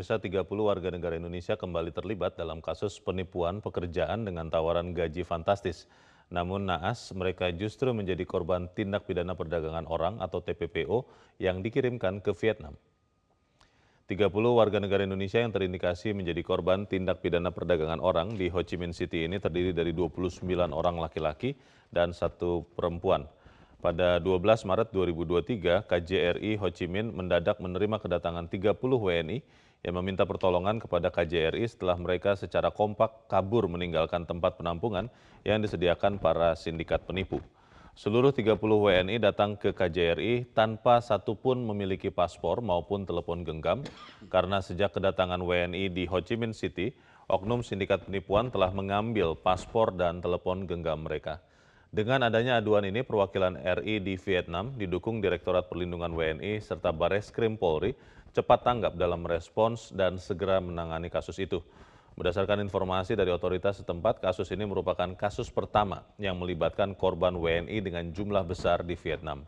Pemirsa 0.00 0.16
30 0.16 0.48
warga 0.64 0.88
negara 0.88 1.20
Indonesia 1.20 1.60
kembali 1.60 1.92
terlibat 1.92 2.32
dalam 2.32 2.64
kasus 2.64 2.96
penipuan 2.96 3.60
pekerjaan 3.60 4.24
dengan 4.24 4.48
tawaran 4.48 4.96
gaji 4.96 5.28
fantastis. 5.28 5.84
Namun 6.32 6.72
naas, 6.72 7.12
mereka 7.12 7.52
justru 7.52 7.92
menjadi 7.92 8.24
korban 8.24 8.72
tindak 8.72 9.04
pidana 9.04 9.36
perdagangan 9.36 9.84
orang 9.84 10.16
atau 10.24 10.40
TPPO 10.40 11.04
yang 11.36 11.60
dikirimkan 11.60 12.24
ke 12.24 12.32
Vietnam. 12.32 12.80
30 14.08 14.24
warga 14.32 14.80
negara 14.80 15.04
Indonesia 15.04 15.36
yang 15.36 15.52
terindikasi 15.52 16.16
menjadi 16.16 16.48
korban 16.48 16.88
tindak 16.88 17.20
pidana 17.20 17.52
perdagangan 17.52 18.00
orang 18.00 18.40
di 18.40 18.48
Ho 18.48 18.64
Chi 18.64 18.80
Minh 18.80 18.96
City 18.96 19.28
ini 19.28 19.36
terdiri 19.36 19.76
dari 19.76 19.92
29 19.92 20.48
orang 20.72 20.96
laki-laki 20.96 21.52
dan 21.92 22.16
satu 22.16 22.64
perempuan. 22.72 23.28
Pada 23.84 24.16
12 24.16 24.64
Maret 24.64 24.96
2023, 24.96 25.84
KJRI 25.84 26.56
Ho 26.56 26.72
Chi 26.72 26.88
Minh 26.88 27.12
mendadak 27.12 27.60
menerima 27.60 28.00
kedatangan 28.00 28.48
30 28.48 28.80
WNI 28.80 29.68
yang 29.80 29.96
meminta 29.96 30.28
pertolongan 30.28 30.76
kepada 30.76 31.08
KJRI 31.08 31.64
setelah 31.64 31.96
mereka 31.96 32.36
secara 32.36 32.68
kompak 32.68 33.28
kabur 33.32 33.64
meninggalkan 33.64 34.28
tempat 34.28 34.60
penampungan 34.60 35.08
yang 35.40 35.60
disediakan 35.64 36.20
para 36.20 36.52
sindikat 36.52 37.04
penipu. 37.08 37.40
Seluruh 37.96 38.32
30 38.32 38.56
WNI 38.56 39.16
datang 39.20 39.58
ke 39.58 39.76
KJRI 39.76 40.56
tanpa 40.56 41.04
satupun 41.04 41.60
memiliki 41.64 42.08
paspor 42.08 42.64
maupun 42.64 43.04
telepon 43.04 43.44
genggam 43.44 43.84
karena 44.30 44.62
sejak 44.62 44.96
kedatangan 44.96 45.42
WNI 45.42 45.90
di 45.90 46.06
Ho 46.08 46.22
Chi 46.22 46.38
Minh 46.38 46.56
City, 46.56 46.94
oknum 47.28 47.60
sindikat 47.60 48.06
penipuan 48.06 48.48
telah 48.48 48.72
mengambil 48.72 49.36
paspor 49.36 49.92
dan 49.92 50.22
telepon 50.22 50.64
genggam 50.64 51.04
mereka. 51.04 51.44
Dengan 51.90 52.22
adanya 52.22 52.62
aduan 52.62 52.86
ini, 52.86 53.02
perwakilan 53.02 53.58
RI 53.82 53.98
di 53.98 54.14
Vietnam 54.14 54.70
didukung 54.78 55.18
Direktorat 55.18 55.66
Perlindungan 55.66 56.14
WNI 56.14 56.62
serta 56.62 56.94
Bares 56.94 57.34
Krim 57.34 57.58
Polri 57.58 57.98
cepat 58.30 58.62
tanggap 58.62 58.94
dalam 58.94 59.26
merespons 59.26 59.90
dan 59.90 60.14
segera 60.14 60.62
menangani 60.62 61.10
kasus 61.10 61.34
itu. 61.42 61.58
Berdasarkan 62.14 62.62
informasi 62.62 63.18
dari 63.18 63.34
otoritas 63.34 63.82
setempat, 63.82 64.22
kasus 64.22 64.46
ini 64.54 64.70
merupakan 64.70 65.10
kasus 65.18 65.50
pertama 65.50 66.06
yang 66.14 66.38
melibatkan 66.38 66.94
korban 66.94 67.34
WNI 67.34 67.82
dengan 67.82 68.06
jumlah 68.14 68.46
besar 68.46 68.86
di 68.86 68.94
Vietnam. 68.94 69.42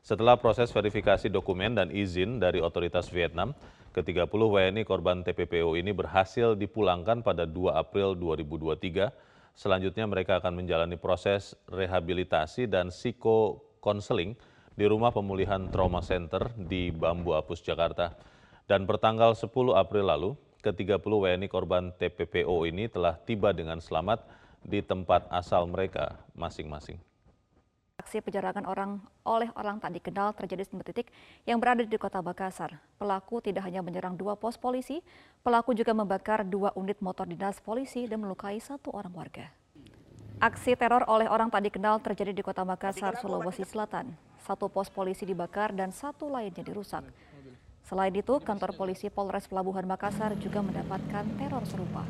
Setelah 0.00 0.40
proses 0.40 0.72
verifikasi 0.72 1.28
dokumen 1.28 1.76
dan 1.76 1.92
izin 1.92 2.40
dari 2.40 2.64
otoritas 2.64 3.12
Vietnam, 3.12 3.52
ke-30 3.92 4.32
WNI 4.32 4.80
korban 4.88 5.20
TPPO 5.20 5.76
ini 5.76 5.92
berhasil 5.92 6.56
dipulangkan 6.56 7.20
pada 7.20 7.44
2 7.44 7.68
April 7.76 8.16
2023 8.16 9.31
Selanjutnya 9.52 10.08
mereka 10.08 10.40
akan 10.40 10.64
menjalani 10.64 10.96
proses 10.96 11.52
rehabilitasi 11.68 12.66
dan 12.66 12.88
psikokonseling 12.88 14.32
di 14.72 14.84
Rumah 14.88 15.12
Pemulihan 15.12 15.68
Trauma 15.68 16.00
Center 16.00 16.48
di 16.56 16.88
Bambu 16.88 17.36
Apus, 17.36 17.60
Jakarta. 17.60 18.16
Dan 18.64 18.88
pertanggal 18.88 19.36
10 19.36 19.52
April 19.76 20.08
lalu, 20.08 20.30
ke-30 20.62 21.02
WNI 21.02 21.48
korban 21.50 21.92
TPPO 21.92 22.64
ini 22.70 22.88
telah 22.88 23.18
tiba 23.18 23.52
dengan 23.52 23.82
selamat 23.82 24.24
di 24.62 24.80
tempat 24.80 25.26
asal 25.28 25.66
mereka 25.66 26.16
masing-masing. 26.38 27.11
Aksi 28.02 28.18
penyerangan 28.18 28.66
orang 28.66 28.98
oleh 29.22 29.46
orang 29.54 29.78
tak 29.78 29.94
dikenal 29.94 30.34
terjadi 30.34 30.66
di 30.66 30.82
titik 30.90 31.06
yang 31.46 31.62
berada 31.62 31.86
di 31.86 31.94
kota 31.94 32.18
Makassar. 32.18 32.82
Pelaku 32.98 33.38
tidak 33.38 33.62
hanya 33.62 33.78
menyerang 33.78 34.18
dua 34.18 34.34
pos 34.34 34.58
polisi, 34.58 34.98
pelaku 35.46 35.70
juga 35.70 35.94
membakar 35.94 36.42
dua 36.42 36.74
unit 36.74 36.98
motor 36.98 37.30
dinas 37.30 37.62
polisi 37.62 38.10
dan 38.10 38.26
melukai 38.26 38.58
satu 38.58 38.90
orang 38.90 39.14
warga. 39.14 39.46
Aksi 40.42 40.74
teror 40.74 41.06
oleh 41.06 41.30
orang 41.30 41.46
tak 41.46 41.62
dikenal 41.62 42.02
terjadi 42.02 42.34
di 42.34 42.42
kota 42.42 42.66
Makassar, 42.66 43.22
Sulawesi 43.22 43.62
Selatan. 43.62 44.10
Satu 44.42 44.66
pos 44.66 44.90
polisi 44.90 45.22
dibakar 45.22 45.70
dan 45.70 45.94
satu 45.94 46.26
lainnya 46.26 46.66
dirusak. 46.66 47.06
Selain 47.86 48.10
itu, 48.10 48.34
kantor 48.42 48.74
polisi 48.74 49.14
Polres 49.14 49.46
Pelabuhan 49.46 49.86
Makassar 49.86 50.34
juga 50.42 50.58
mendapatkan 50.58 51.22
teror 51.38 51.62
serupa. 51.70 52.02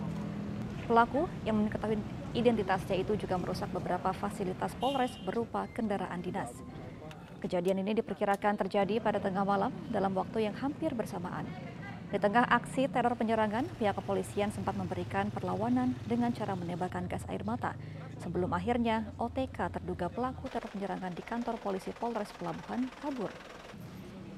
Pelaku 0.89 1.29
yang 1.45 1.61
mengetahui 1.61 2.01
identitasnya 2.33 2.97
itu 2.97 3.17
juga 3.17 3.37
merusak 3.37 3.69
beberapa 3.73 4.13
fasilitas 4.17 4.73
Polres 4.81 5.13
berupa 5.25 5.69
kendaraan 5.73 6.21
dinas. 6.25 6.53
Kejadian 7.45 7.85
ini 7.85 7.99
diperkirakan 7.99 8.55
terjadi 8.55 9.03
pada 9.03 9.19
tengah 9.19 9.45
malam 9.45 9.73
dalam 9.91 10.15
waktu 10.15 10.49
yang 10.49 10.55
hampir 10.57 10.95
bersamaan. 10.97 11.45
Di 12.13 12.21
tengah 12.21 12.45
aksi 12.45 12.93
teror 12.93 13.17
penyerangan, 13.17 13.65
pihak 13.81 13.97
kepolisian 13.97 14.53
sempat 14.53 14.77
memberikan 14.77 15.33
perlawanan 15.33 15.97
dengan 16.05 16.29
cara 16.31 16.53
menembakkan 16.53 17.09
gas 17.09 17.25
air 17.33 17.41
mata. 17.41 17.73
Sebelum 18.21 18.53
akhirnya 18.53 19.09
OTK 19.17 19.81
terduga 19.81 20.13
pelaku 20.13 20.45
teror 20.53 20.69
penyerangan 20.69 21.11
di 21.17 21.25
kantor 21.25 21.57
polisi 21.57 21.89
Polres 21.97 22.29
Pelabuhan 22.37 22.85
kabur. 23.01 23.33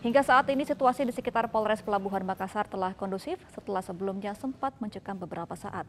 Hingga 0.07 0.23
saat 0.23 0.47
ini 0.55 0.63
situasi 0.63 1.03
di 1.03 1.13
sekitar 1.13 1.51
Polres 1.51 1.83
Pelabuhan 1.83 2.23
Makassar 2.23 2.71
telah 2.71 2.95
kondusif 2.95 3.43
setelah 3.51 3.83
sebelumnya 3.83 4.39
sempat 4.39 4.73
mencekam 4.79 5.19
beberapa 5.19 5.59
saat. 5.59 5.85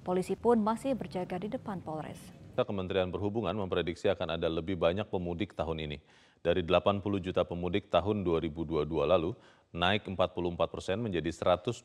Polisi 0.00 0.32
pun 0.32 0.56
masih 0.64 0.96
berjaga 0.96 1.36
di 1.36 1.52
depan 1.52 1.84
Polres. 1.84 2.16
Kementerian 2.56 3.12
Perhubungan 3.12 3.52
memprediksi 3.52 4.08
akan 4.08 4.36
ada 4.36 4.48
lebih 4.48 4.76
banyak 4.76 5.04
pemudik 5.08 5.52
tahun 5.52 5.80
ini. 5.84 5.98
Dari 6.40 6.64
80 6.64 7.04
juta 7.20 7.44
pemudik 7.44 7.92
tahun 7.92 8.24
2022 8.24 8.84
lalu, 9.04 9.36
naik 9.76 10.08
44 10.08 10.56
persen 10.72 11.04
menjadi 11.04 11.28
123 11.60 11.84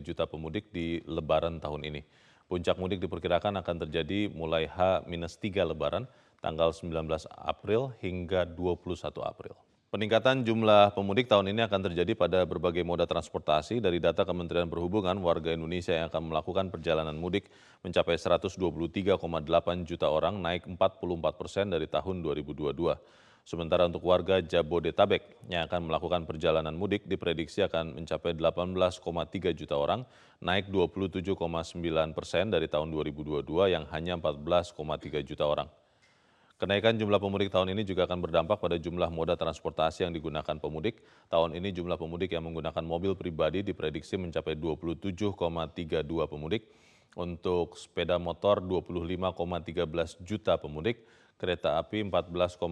juta 0.00 0.24
pemudik 0.24 0.72
di 0.72 1.04
lebaran 1.04 1.60
tahun 1.60 1.84
ini. 1.84 2.00
Puncak 2.48 2.80
mudik 2.80 3.00
diperkirakan 3.04 3.60
akan 3.60 3.76
terjadi 3.84 4.32
mulai 4.32 4.64
H-3 4.64 5.52
lebaran, 5.60 6.08
tanggal 6.40 6.72
19 6.72 6.96
April 7.28 7.92
hingga 8.00 8.48
21 8.48 9.20
April. 9.20 9.52
Peningkatan 9.90 10.46
jumlah 10.46 10.94
pemudik 10.94 11.26
tahun 11.26 11.50
ini 11.50 11.66
akan 11.66 11.90
terjadi 11.90 12.14
pada 12.14 12.46
berbagai 12.46 12.86
moda 12.86 13.10
transportasi. 13.10 13.82
Dari 13.82 13.98
data 13.98 14.22
Kementerian 14.22 14.70
Perhubungan, 14.70 15.18
warga 15.18 15.50
Indonesia 15.50 15.90
yang 15.90 16.06
akan 16.06 16.30
melakukan 16.30 16.70
perjalanan 16.70 17.18
mudik 17.18 17.50
mencapai 17.82 18.14
123,8 18.14 19.18
juta 19.82 20.06
orang, 20.06 20.38
naik 20.38 20.70
44 20.70 21.34
persen 21.34 21.74
dari 21.74 21.90
tahun 21.90 22.22
2022. 22.22 22.70
Sementara 23.42 23.90
untuk 23.90 24.06
warga 24.06 24.38
Jabodetabek 24.38 25.50
yang 25.50 25.66
akan 25.66 25.90
melakukan 25.90 26.22
perjalanan 26.22 26.78
mudik 26.78 27.10
diprediksi 27.10 27.66
akan 27.66 27.98
mencapai 27.98 28.38
18,3 28.38 29.58
juta 29.58 29.74
orang, 29.74 30.06
naik 30.38 30.70
27,9 30.70 31.34
persen 32.14 32.46
dari 32.46 32.70
tahun 32.70 32.94
2022 32.94 33.42
yang 33.74 33.90
hanya 33.90 34.14
14,3 34.22 35.26
juta 35.26 35.50
orang. 35.50 35.79
Kenaikan 36.60 36.92
jumlah 36.92 37.16
pemudik 37.16 37.48
tahun 37.48 37.72
ini 37.72 37.88
juga 37.88 38.04
akan 38.04 38.20
berdampak 38.20 38.60
pada 38.60 38.76
jumlah 38.76 39.08
moda 39.08 39.32
transportasi 39.32 40.04
yang 40.04 40.12
digunakan 40.12 40.60
pemudik. 40.60 41.00
Tahun 41.32 41.56
ini 41.56 41.72
jumlah 41.72 41.96
pemudik 41.96 42.36
yang 42.36 42.44
menggunakan 42.44 42.84
mobil 42.84 43.16
pribadi 43.16 43.64
diprediksi 43.64 44.20
mencapai 44.20 44.60
27,32 44.60 46.04
pemudik. 46.28 46.68
Untuk 47.16 47.80
sepeda 47.80 48.20
motor 48.20 48.60
25,13 48.60 50.20
juta 50.20 50.60
pemudik, 50.60 51.00
kereta 51.40 51.80
api 51.80 52.04
14,47 52.12 52.68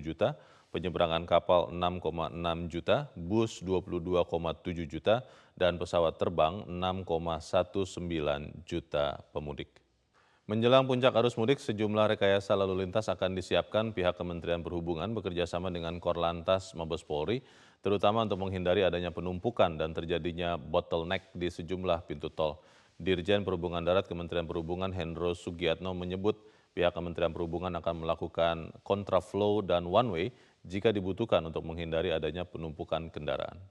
juta, 0.00 0.32
penyeberangan 0.72 1.28
kapal 1.28 1.68
6,6 1.68 2.72
juta, 2.72 3.12
bus 3.12 3.60
22,7 3.60 4.88
juta, 4.88 5.20
dan 5.52 5.76
pesawat 5.76 6.16
terbang 6.16 6.64
6,19 6.64 8.64
juta 8.64 9.20
pemudik. 9.36 9.81
Menjelang 10.50 10.90
puncak 10.90 11.14
arus 11.14 11.38
mudik, 11.38 11.62
sejumlah 11.62 12.18
rekayasa 12.18 12.58
lalu 12.58 12.82
lintas 12.82 13.06
akan 13.06 13.38
disiapkan 13.38 13.94
pihak 13.94 14.18
Kementerian 14.18 14.58
Perhubungan 14.58 15.14
bekerjasama 15.14 15.70
dengan 15.70 16.02
Korlantas 16.02 16.74
Mabes 16.74 17.06
Polri, 17.06 17.46
terutama 17.78 18.26
untuk 18.26 18.42
menghindari 18.42 18.82
adanya 18.82 19.14
penumpukan 19.14 19.78
dan 19.78 19.94
terjadinya 19.94 20.58
bottleneck 20.58 21.30
di 21.30 21.46
sejumlah 21.46 22.10
pintu 22.10 22.26
tol. 22.26 22.58
Dirjen 22.98 23.46
Perhubungan 23.46 23.86
Darat 23.86 24.10
Kementerian 24.10 24.42
Perhubungan 24.50 24.90
Hendro 24.90 25.30
Sugiatno 25.30 25.94
menyebut 25.94 26.42
pihak 26.74 26.90
Kementerian 26.90 27.30
Perhubungan 27.30 27.78
akan 27.78 28.02
melakukan 28.02 28.74
kontraflow 28.82 29.62
dan 29.62 29.86
one 29.86 30.10
way 30.10 30.26
jika 30.66 30.90
dibutuhkan 30.90 31.38
untuk 31.46 31.62
menghindari 31.62 32.10
adanya 32.10 32.42
penumpukan 32.42 33.14
kendaraan. 33.14 33.62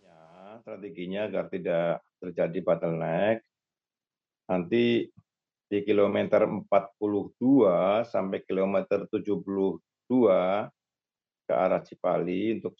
Ya, 0.00 0.56
strateginya 0.64 1.28
agar 1.28 1.52
tidak 1.52 2.00
terjadi 2.16 2.58
bottleneck, 2.64 3.44
nanti 4.50 5.06
di 5.70 5.78
kilometer 5.86 6.50
42 6.50 8.02
sampai 8.02 8.42
kilometer 8.42 9.06
72 9.06 9.78
ke 11.46 11.54
arah 11.54 11.78
Cipali 11.86 12.58
untuk 12.58 12.74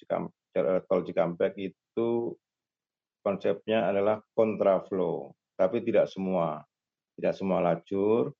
tol 0.90 1.00
Cikampek 1.06 1.54
itu 1.62 2.34
konsepnya 3.22 3.86
adalah 3.86 4.18
kontraflow, 4.34 5.30
tapi 5.54 5.86
tidak 5.86 6.10
semua, 6.10 6.66
tidak 7.14 7.38
semua 7.38 7.62
lajur. 7.62 8.34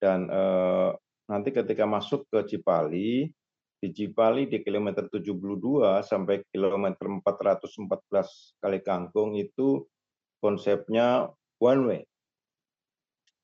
Dan 0.00 0.32
eh, 0.32 0.90
nanti 1.28 1.52
ketika 1.52 1.84
masuk 1.84 2.24
ke 2.32 2.48
Cipali 2.48 3.28
di 3.82 3.88
Cipali 3.92 4.48
di 4.48 4.64
kilometer 4.64 5.12
72 5.12 6.00
sampai 6.00 6.40
kilometer 6.48 7.04
414 7.20 8.62
kali 8.62 8.78
kangkung 8.80 9.36
itu 9.36 9.84
konsepnya 10.40 11.28
one 11.60 11.82
way 11.84 12.02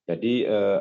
jadi 0.08 0.34
eh, 0.48 0.80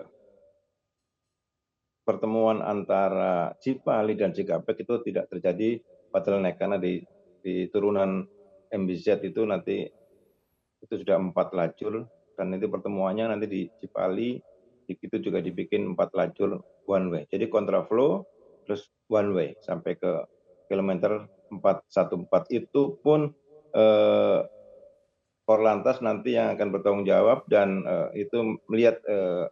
pertemuan 2.07 2.63
antara 2.63 3.51
Cipali 3.59 4.15
dan 4.15 4.31
Cikampek 4.31 4.87
itu 4.87 5.03
tidak 5.03 5.27
terjadi 5.27 5.83
bottleneck 6.07 6.55
karena 6.55 6.79
di, 6.79 7.03
di 7.43 7.67
turunan 7.67 8.23
MBZ 8.71 9.27
itu 9.27 9.43
nanti 9.43 9.83
itu 10.79 10.93
sudah 11.03 11.19
empat 11.19 11.51
lajur 11.51 12.07
dan 12.39 12.55
nanti 12.55 12.71
pertemuannya 12.71 13.35
nanti 13.35 13.45
di 13.51 13.61
Cipali 13.83 14.39
itu 14.87 15.19
juga 15.19 15.43
dibikin 15.43 15.91
empat 15.91 16.15
lajur 16.15 16.63
one 16.87 17.11
way. 17.11 17.23
Jadi 17.27 17.51
kontraflow 17.51 18.23
terus 18.63 18.87
one 19.11 19.35
way 19.35 19.49
sampai 19.59 19.99
ke 19.99 20.23
kilometer 20.71 21.27
414 21.51 22.55
itu 22.55 22.95
pun 23.03 23.35
eh, 23.75 24.39
Korlantas 25.47 26.03
nanti 26.03 26.35
yang 26.35 26.51
akan 26.59 26.75
bertanggung 26.75 27.07
jawab 27.07 27.47
dan 27.47 27.87
eh, 27.87 28.27
itu 28.27 28.59
melihat 28.67 28.99
eh, 29.07 29.47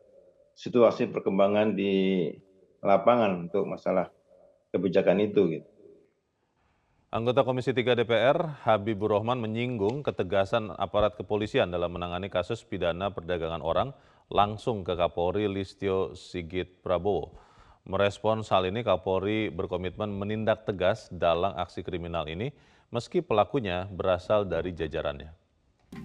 situasi 0.60 1.08
perkembangan 1.08 1.72
di 1.72 2.28
lapangan 2.84 3.48
untuk 3.48 3.64
masalah 3.64 4.12
kebijakan 4.76 5.24
itu 5.24 5.42
gitu. 5.56 5.70
Anggota 7.16 7.48
Komisi 7.48 7.72
3 7.72 7.96
DPR, 7.96 8.68
Habibur 8.68 9.16
Rahman 9.16 9.40
menyinggung 9.40 10.04
ketegasan 10.04 10.76
aparat 10.76 11.16
kepolisian 11.16 11.72
dalam 11.72 11.96
menangani 11.96 12.28
kasus 12.28 12.60
pidana 12.68 13.08
perdagangan 13.08 13.64
orang 13.64 13.96
langsung 14.28 14.84
ke 14.84 15.00
Kapolri 15.00 15.48
Listio 15.48 16.12
Sigit 16.12 16.84
Prabowo. 16.84 17.40
Merespons 17.88 18.52
hal 18.52 18.68
ini, 18.68 18.84
Kapolri 18.84 19.48
berkomitmen 19.48 20.12
menindak 20.12 20.68
tegas 20.68 21.08
dalam 21.08 21.56
aksi 21.56 21.88
kriminal 21.88 22.28
ini 22.28 22.52
meski 22.92 23.24
pelakunya 23.24 23.88
berasal 23.88 24.44
dari 24.44 24.76
jajarannya. 24.76 25.45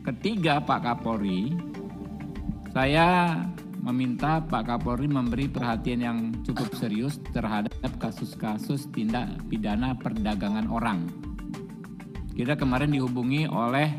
Ketiga 0.01 0.65
Pak 0.65 0.81
Kapolri, 0.83 1.55
saya 2.71 3.37
meminta 3.81 4.45
Pak 4.45 4.69
Kapolri 4.69 5.09
memberi 5.09 5.49
perhatian 5.49 6.01
yang 6.01 6.19
cukup 6.45 6.73
serius 6.77 7.21
terhadap 7.33 7.91
kasus-kasus 7.97 8.89
tindak 8.93 9.29
pidana 9.49 9.97
perdagangan 9.97 10.69
orang. 10.69 11.09
Kita 12.37 12.57
kemarin 12.57 12.95
dihubungi 12.95 13.49
oleh 13.49 13.93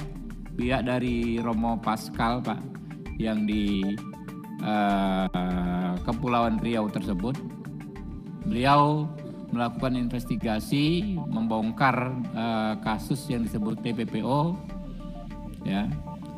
pihak 0.58 0.86
dari 0.86 1.38
Romo 1.38 1.78
Pascal 1.78 2.42
Pak 2.42 2.62
yang 3.22 3.46
di 3.46 3.86
uh, 4.66 5.94
Kepulauan 6.02 6.58
Riau 6.62 6.90
tersebut. 6.90 7.38
Beliau 8.46 9.06
melakukan 9.52 10.00
investigasi, 10.00 11.16
membongkar 11.30 12.16
uh, 12.34 12.74
kasus 12.82 13.28
yang 13.28 13.46
disebut 13.46 13.84
TPPO, 13.84 14.58
ya 15.66 15.86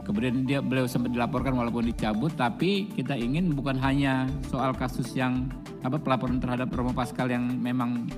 Kemudian 0.03 0.43
dia 0.43 0.59
beliau 0.59 0.83
sempat 0.83 1.15
dilaporkan 1.15 1.55
walaupun 1.55 1.87
dicabut, 1.87 2.35
tapi 2.35 2.91
kita 2.91 3.15
ingin 3.15 3.55
bukan 3.55 3.79
hanya 3.79 4.27
soal 4.51 4.75
kasus 4.75 5.15
yang 5.15 5.47
apa 5.79 5.95
pelaporan 5.95 6.43
terhadap 6.43 6.75
Romo 6.75 6.91
Pascal 6.91 7.31
yang 7.31 7.47
memang 7.47 8.11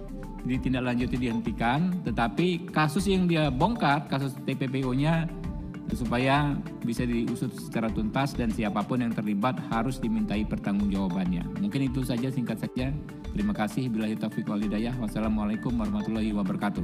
ditindaklanjuti 0.50 1.18
dihentikan, 1.18 1.94
tetapi 2.02 2.74
kasus 2.74 3.06
yang 3.06 3.30
dia 3.30 3.54
bongkar, 3.54 4.10
kasus 4.10 4.34
TPPO-nya 4.50 5.30
supaya 5.94 6.58
bisa 6.82 7.06
diusut 7.06 7.54
secara 7.54 7.94
tuntas 7.94 8.34
dan 8.34 8.50
siapa 8.50 8.82
pun 8.82 9.06
yang 9.06 9.14
terlibat 9.14 9.62
harus 9.70 10.02
dimintai 10.02 10.42
pertanggungjawabannya. 10.42 11.62
Mungkin 11.62 11.94
itu 11.94 12.02
saja 12.02 12.34
singkat 12.34 12.66
saja. 12.66 12.90
Terima 13.30 13.54
kasih. 13.54 13.94
Bila 13.94 14.10
taufiq 14.18 14.50
wal 14.50 14.66
hidayah. 14.66 14.98
Wassalamualaikum 14.98 15.78
warahmatullahi 15.78 16.34
wabarakatuh. 16.34 16.82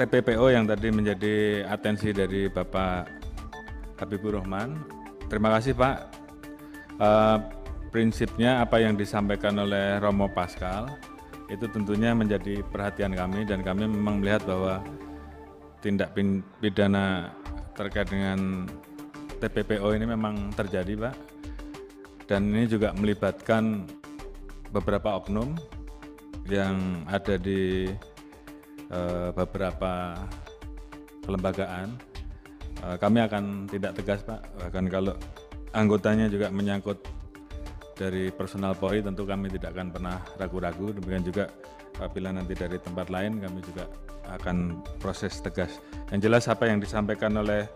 TPPO 0.00 0.46
yang 0.48 0.64
tadi 0.64 0.88
menjadi 0.88 1.66
atensi 1.68 2.14
dari 2.16 2.48
Bapak 2.48 3.17
Habibur 3.98 4.38
Rahman. 4.38 4.78
Terima 5.26 5.52
kasih 5.58 5.74
Pak. 5.76 5.96
Uh, 6.98 7.38
prinsipnya 7.90 8.62
apa 8.62 8.82
yang 8.82 8.94
disampaikan 8.98 9.58
oleh 9.58 9.98
Romo 9.98 10.26
Pascal 10.30 10.90
itu 11.48 11.64
tentunya 11.70 12.12
menjadi 12.12 12.60
perhatian 12.60 13.16
kami 13.16 13.48
dan 13.48 13.64
kami 13.64 13.88
memang 13.88 14.20
melihat 14.20 14.44
bahwa 14.44 14.84
tindak 15.80 16.12
pidana 16.60 17.32
terkait 17.72 18.10
dengan 18.10 18.66
TPPO 19.38 19.94
ini 19.94 20.06
memang 20.06 20.50
terjadi 20.52 21.08
Pak. 21.08 21.16
Dan 22.28 22.52
ini 22.52 22.68
juga 22.68 22.92
melibatkan 22.92 23.88
beberapa 24.68 25.16
oknum 25.16 25.56
yang 26.44 27.04
ada 27.08 27.40
di 27.40 27.88
uh, 28.92 29.32
beberapa 29.32 30.16
kelembagaan 31.24 32.07
Eh, 32.78 32.96
kami 33.02 33.18
akan 33.26 33.66
tidak 33.66 33.98
tegas 33.98 34.22
Pak, 34.22 34.40
bahkan 34.54 34.86
kalau 34.86 35.14
anggotanya 35.74 36.30
juga 36.30 36.46
menyangkut 36.54 37.02
dari 37.98 38.30
personal 38.30 38.78
Polri 38.78 39.02
tentu 39.02 39.26
kami 39.26 39.50
tidak 39.50 39.74
akan 39.74 39.90
pernah 39.90 40.22
ragu-ragu, 40.38 40.94
demikian 40.94 41.26
juga 41.26 41.50
apabila 41.98 42.30
nanti 42.30 42.54
dari 42.54 42.78
tempat 42.78 43.10
lain 43.10 43.42
kami 43.42 43.58
juga 43.66 43.90
akan 44.30 44.78
proses 45.02 45.42
tegas. 45.42 45.82
Yang 46.14 46.30
jelas 46.30 46.44
apa 46.46 46.70
yang 46.70 46.78
disampaikan 46.78 47.34
oleh 47.34 47.66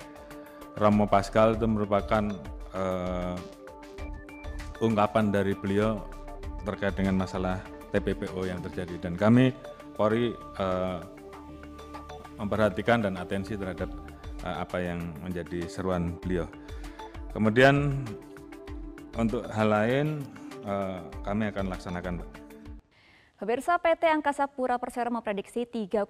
Romo 0.78 1.10
Pascal 1.10 1.58
itu 1.58 1.66
merupakan 1.66 2.30
uh, 2.70 3.34
ungkapan 4.78 5.34
dari 5.34 5.58
beliau 5.58 5.98
terkait 6.62 6.94
dengan 6.94 7.18
masalah 7.26 7.58
TPPO 7.90 8.46
yang 8.46 8.62
terjadi. 8.62 9.10
Dan 9.10 9.18
kami 9.18 9.50
Polri 9.98 10.30
uh, 10.62 11.02
memperhatikan 12.38 13.02
dan 13.02 13.18
atensi 13.18 13.58
terhadap 13.58 13.90
Eh, 13.90 14.01
apa 14.42 14.78
yang 14.82 15.00
menjadi 15.22 15.66
seruan 15.70 16.18
beliau. 16.18 16.46
Kemudian 17.32 18.04
untuk 19.16 19.46
hal 19.48 19.68
lain 19.70 20.06
eh, 20.66 20.98
kami 21.24 21.48
akan 21.48 21.66
laksanakan. 21.72 22.14
Pemirsa 23.42 23.74
PT 23.74 24.06
Angkasa 24.06 24.46
Pura 24.46 24.78
Persero 24.78 25.10
memprediksi 25.10 25.66
3,9 25.66 26.06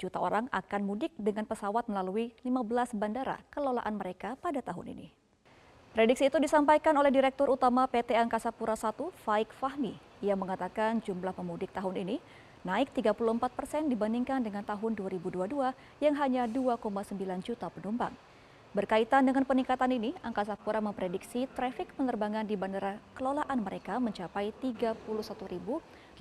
juta 0.00 0.16
orang 0.16 0.48
akan 0.48 0.80
mudik 0.80 1.12
dengan 1.20 1.44
pesawat 1.44 1.84
melalui 1.84 2.32
15 2.48 2.96
bandara 2.96 3.44
kelolaan 3.52 4.00
mereka 4.00 4.40
pada 4.40 4.64
tahun 4.64 4.96
ini. 4.96 5.12
Prediksi 5.92 6.32
itu 6.32 6.40
disampaikan 6.40 6.96
oleh 6.96 7.12
Direktur 7.12 7.52
Utama 7.52 7.84
PT 7.84 8.16
Angkasa 8.16 8.48
Pura 8.48 8.72
I, 8.72 9.04
Faik 9.12 9.52
Fahmi. 9.52 9.92
Ia 10.24 10.32
mengatakan 10.32 11.04
jumlah 11.04 11.36
pemudik 11.36 11.68
tahun 11.76 12.08
ini 12.08 12.16
naik 12.62 12.94
34 12.94 13.58
persen 13.58 13.90
dibandingkan 13.90 14.38
dengan 14.42 14.62
tahun 14.62 14.94
2022 14.94 15.74
yang 15.98 16.14
hanya 16.14 16.46
2,9 16.46 16.78
juta 17.42 17.66
penumpang. 17.66 18.14
Berkaitan 18.72 19.28
dengan 19.28 19.44
peningkatan 19.44 19.92
ini, 19.92 20.16
Angkasa 20.24 20.56
Pura 20.56 20.80
memprediksi 20.80 21.44
trafik 21.52 21.92
penerbangan 21.92 22.48
di 22.48 22.56
bandara 22.56 22.96
kelolaan 23.12 23.60
mereka 23.60 24.00
mencapai 24.00 24.48
31.876 24.64 26.16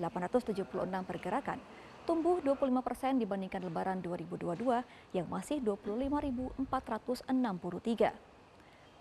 pergerakan, 1.08 1.64
tumbuh 2.04 2.44
25 2.44 2.84
persen 2.84 3.24
dibandingkan 3.24 3.64
lebaran 3.64 4.04
2022 4.04 4.84
yang 5.16 5.32
masih 5.32 5.64
25.463. 5.64 8.31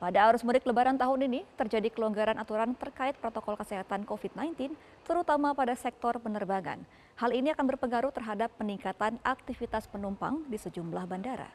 Pada 0.01 0.33
arus 0.33 0.41
mudik 0.41 0.65
lebaran 0.65 0.97
tahun 0.97 1.29
ini, 1.29 1.45
terjadi 1.61 1.93
kelonggaran 1.93 2.41
aturan 2.41 2.73
terkait 2.73 3.13
protokol 3.21 3.53
kesehatan 3.61 4.09
COVID-19, 4.09 4.73
terutama 5.05 5.53
pada 5.53 5.77
sektor 5.77 6.17
penerbangan. 6.17 6.81
Hal 7.21 7.37
ini 7.37 7.53
akan 7.53 7.69
berpengaruh 7.69 8.09
terhadap 8.09 8.49
peningkatan 8.57 9.21
aktivitas 9.21 9.85
penumpang 9.93 10.41
di 10.49 10.57
sejumlah 10.57 11.05
bandara. 11.05 11.53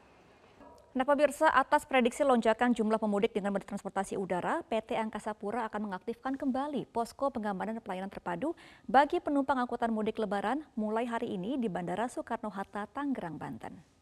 Nah 0.93 1.01
pemirsa, 1.01 1.49
atas 1.49 1.89
prediksi 1.89 2.21
lonjakan 2.21 2.69
jumlah 2.77 3.01
pemudik 3.01 3.33
dengan 3.33 3.49
moda 3.49 3.65
transportasi 3.65 4.13
udara, 4.13 4.61
PT 4.69 4.93
Angkasa 4.93 5.33
Pura 5.33 5.65
akan 5.65 5.89
mengaktifkan 5.89 6.37
kembali 6.37 6.85
posko 6.93 7.33
pengamanan 7.33 7.81
pelayanan 7.81 8.13
terpadu 8.13 8.53
bagi 8.85 9.17
penumpang 9.25 9.57
angkutan 9.57 9.89
mudik 9.89 10.21
lebaran 10.21 10.61
mulai 10.77 11.09
hari 11.09 11.33
ini 11.33 11.57
di 11.57 11.65
Bandara 11.65 12.05
Soekarno-Hatta, 12.05 12.93
Tangerang, 12.93 13.41
Banten. 13.41 13.94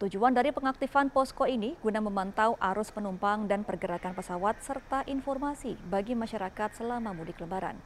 Tujuan 0.00 0.32
dari 0.32 0.48
pengaktifan 0.48 1.12
posko 1.12 1.44
ini 1.44 1.76
guna 1.84 2.00
memantau 2.00 2.56
arus 2.56 2.88
penumpang 2.88 3.44
dan 3.44 3.68
pergerakan 3.68 4.16
pesawat 4.16 4.56
serta 4.64 5.04
informasi 5.04 5.76
bagi 5.92 6.16
masyarakat 6.16 6.72
selama 6.72 7.12
mudik 7.12 7.36
lebaran. 7.36 7.76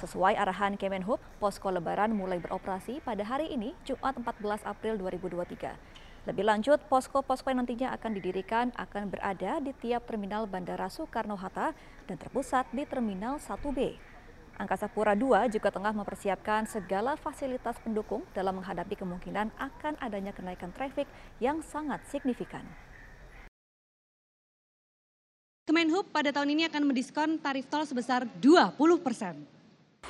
Sesuai 0.00 0.32
arahan 0.32 0.80
Kemenhub, 0.80 1.20
posko 1.36 1.68
lebaran 1.68 2.16
mulai 2.16 2.40
beroperasi 2.40 3.04
pada 3.04 3.20
hari 3.20 3.52
ini, 3.52 3.76
Jumat 3.84 4.16
14 4.16 4.64
April 4.64 4.96
2023. 4.96 5.76
Lebih 6.24 6.44
lanjut, 6.48 6.80
posko-posko 6.88 7.52
yang 7.52 7.68
nantinya 7.68 7.92
akan 8.00 8.16
didirikan 8.16 8.72
akan 8.72 9.12
berada 9.12 9.60
di 9.60 9.76
tiap 9.76 10.08
terminal 10.08 10.48
Bandara 10.48 10.88
Soekarno-Hatta 10.88 11.76
dan 12.08 12.16
terpusat 12.16 12.64
di 12.72 12.88
Terminal 12.88 13.36
1B. 13.36 14.00
Angkasa 14.62 14.86
Pura 14.86 15.18
II 15.18 15.34
juga 15.50 15.74
tengah 15.74 15.90
mempersiapkan 15.90 16.70
segala 16.70 17.18
fasilitas 17.18 17.74
pendukung 17.82 18.22
dalam 18.30 18.62
menghadapi 18.62 18.94
kemungkinan 18.94 19.50
akan 19.58 19.98
adanya 19.98 20.30
kenaikan 20.30 20.70
trafik 20.70 21.10
yang 21.42 21.58
sangat 21.66 21.98
signifikan. 22.06 22.62
Kemenhub 25.66 26.06
pada 26.14 26.30
tahun 26.30 26.54
ini 26.54 26.62
akan 26.70 26.82
mendiskon 26.86 27.42
tarif 27.42 27.66
tol 27.66 27.82
sebesar 27.82 28.22
20 28.38 28.78
persen. 29.02 29.42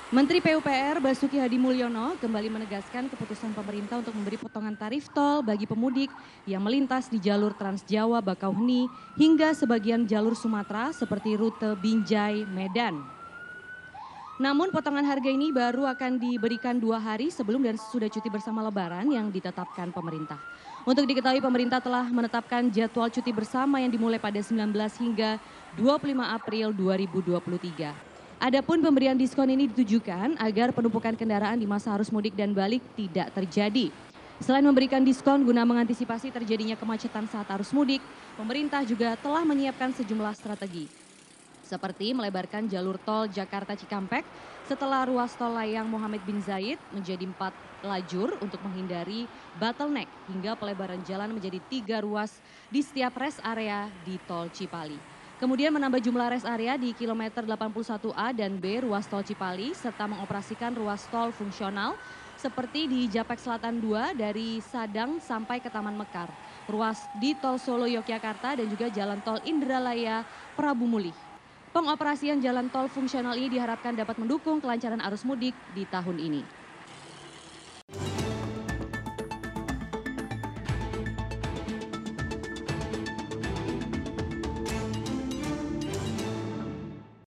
Menteri 0.09 0.41
PUPR 0.41 1.01
Basuki 1.01 1.37
Hadi 1.37 1.61
Mulyono 1.61 2.17
kembali 2.21 2.49
menegaskan 2.49 3.13
keputusan 3.13 3.53
pemerintah 3.57 4.01
untuk 4.01 4.17
memberi 4.17 4.41
potongan 4.41 4.77
tarif 4.77 5.09
tol 5.13 5.45
bagi 5.45 5.69
pemudik 5.69 6.09
yang 6.49 6.65
melintas 6.65 7.09
di 7.09 7.21
jalur 7.21 7.53
Trans 7.57 7.85
Jawa 7.85 8.25
Bakauheni 8.25 8.89
hingga 9.17 9.53
sebagian 9.53 10.09
jalur 10.09 10.33
Sumatera 10.37 10.93
seperti 10.93 11.37
rute 11.37 11.77
Binjai 11.81 12.49
Medan. 12.49 13.22
Namun 14.41 14.73
potongan 14.73 15.05
harga 15.05 15.29
ini 15.29 15.53
baru 15.53 15.85
akan 15.85 16.17
diberikan 16.17 16.81
dua 16.81 16.97
hari 16.97 17.29
sebelum 17.29 17.61
dan 17.61 17.77
sesudah 17.77 18.09
cuti 18.09 18.33
bersama 18.33 18.65
lebaran 18.65 19.05
yang 19.13 19.29
ditetapkan 19.29 19.93
pemerintah. 19.93 20.41
Untuk 20.89 21.05
diketahui 21.05 21.45
pemerintah 21.45 21.85
telah 21.85 22.09
menetapkan 22.09 22.73
jadwal 22.73 23.13
cuti 23.13 23.29
bersama 23.29 23.77
yang 23.85 23.93
dimulai 23.93 24.17
pada 24.17 24.41
19 24.41 24.73
hingga 25.05 25.37
25 25.77 26.17
April 26.25 26.73
2023. 26.73 27.93
Adapun 28.41 28.81
pemberian 28.81 29.21
diskon 29.21 29.53
ini 29.53 29.69
ditujukan 29.69 30.41
agar 30.41 30.73
penumpukan 30.73 31.13
kendaraan 31.13 31.61
di 31.61 31.69
masa 31.69 31.93
arus 31.93 32.09
mudik 32.09 32.33
dan 32.33 32.57
balik 32.57 32.81
tidak 32.97 33.37
terjadi. 33.37 33.93
Selain 34.41 34.65
memberikan 34.65 35.05
diskon 35.05 35.45
guna 35.45 35.63
mengantisipasi 35.63 36.33
terjadinya 36.33 36.75
kemacetan 36.75 37.29
saat 37.29 37.47
arus 37.53 37.71
mudik, 37.71 38.01
pemerintah 38.41 38.81
juga 38.83 39.15
telah 39.21 39.45
menyiapkan 39.45 39.93
sejumlah 39.95 40.35
strategi 40.35 41.02
seperti 41.73 42.13
melebarkan 42.13 42.69
jalur 42.69 43.01
tol 43.01 43.25
Jakarta 43.33 43.73
Cikampek 43.73 44.29
setelah 44.69 45.09
ruas 45.09 45.33
tol 45.33 45.57
layang 45.57 45.89
Muhammad 45.89 46.21
bin 46.29 46.37
Zaid 46.45 46.77
menjadi 46.93 47.25
empat 47.25 47.57
lajur 47.81 48.37
untuk 48.45 48.61
menghindari 48.61 49.25
bottleneck 49.57 50.05
hingga 50.29 50.53
pelebaran 50.53 51.01
jalan 51.09 51.33
menjadi 51.33 51.57
tiga 51.73 52.05
ruas 52.05 52.45
di 52.69 52.85
setiap 52.85 53.17
rest 53.17 53.41
area 53.41 53.89
di 54.05 54.21
tol 54.29 54.53
Cipali. 54.53 55.01
Kemudian 55.41 55.73
menambah 55.73 55.99
jumlah 56.05 56.29
rest 56.37 56.45
area 56.45 56.77
di 56.77 56.93
kilometer 56.93 57.43
81A 57.43 58.37
dan 58.37 58.61
B 58.61 58.85
ruas 58.85 59.09
tol 59.09 59.25
Cipali 59.25 59.73
serta 59.73 60.05
mengoperasikan 60.05 60.77
ruas 60.77 61.09
tol 61.09 61.33
fungsional 61.33 61.97
seperti 62.37 62.85
di 62.85 63.09
Japek 63.09 63.41
Selatan 63.41 63.81
2 63.81 64.13
dari 64.13 64.61
Sadang 64.61 65.25
sampai 65.25 65.57
ke 65.57 65.73
Taman 65.73 65.97
Mekar, 65.97 66.29
ruas 66.69 67.01
di 67.17 67.33
tol 67.39 67.57
Solo 67.57 67.89
Yogyakarta 67.89 68.61
dan 68.61 68.67
juga 68.69 68.93
jalan 68.93 69.25
tol 69.25 69.41
Indralaya 69.49 70.21
Prabu 70.53 70.85
Mulih. 70.85 71.32
Pengoperasian 71.73 72.37
jalan 72.45 72.69
tol 72.69 72.93
fungsional 72.93 73.33
ini 73.33 73.57
diharapkan 73.57 73.97
dapat 73.97 74.21
mendukung 74.21 74.61
kelancaran 74.61 75.01
arus 75.09 75.25
mudik 75.25 75.57
di 75.73 75.89
tahun 75.89 76.21
ini. 76.21 76.62